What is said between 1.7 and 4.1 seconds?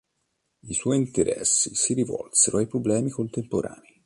si rivolsero ai problemi contemporanei.